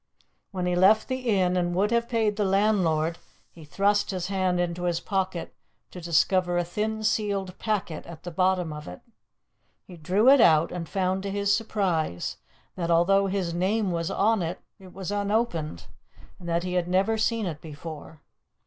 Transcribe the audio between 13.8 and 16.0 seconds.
was on it, it was unopened,